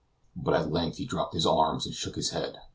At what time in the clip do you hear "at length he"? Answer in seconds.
0.55-1.05